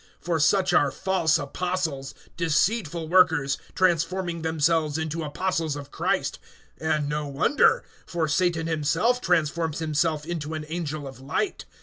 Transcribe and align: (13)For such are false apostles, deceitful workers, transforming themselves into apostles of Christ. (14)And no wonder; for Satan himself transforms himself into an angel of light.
(13)For 0.25 0.41
such 0.41 0.73
are 0.73 0.89
false 0.89 1.37
apostles, 1.37 2.15
deceitful 2.35 3.07
workers, 3.07 3.59
transforming 3.75 4.41
themselves 4.41 4.97
into 4.97 5.21
apostles 5.21 5.75
of 5.75 5.91
Christ. 5.91 6.39
(14)And 6.81 7.07
no 7.07 7.27
wonder; 7.27 7.83
for 8.07 8.27
Satan 8.27 8.65
himself 8.65 9.21
transforms 9.21 9.77
himself 9.77 10.25
into 10.25 10.55
an 10.55 10.65
angel 10.69 11.07
of 11.07 11.19
light. 11.19 11.65